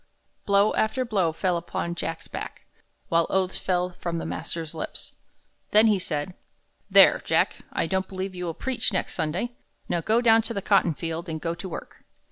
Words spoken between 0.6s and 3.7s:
after blow fell upon Jack's back, while oaths